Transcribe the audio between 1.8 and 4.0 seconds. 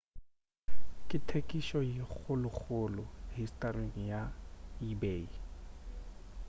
ye kgolokgolo historing